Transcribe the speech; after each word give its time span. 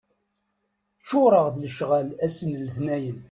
Ččuṛeɣ 1.01 1.45
d 1.53 1.55
lecɣal 1.65 2.07
ass 2.25 2.37
n 2.43 2.49
letnayen. 2.63 3.19